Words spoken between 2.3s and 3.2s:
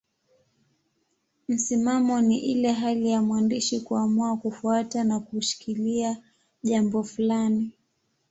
ile hali